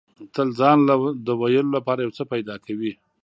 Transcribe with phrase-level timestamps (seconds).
[0.33, 0.95] تل ځان له
[1.27, 2.93] د ویلو لپاره یو څه پیدا کوي.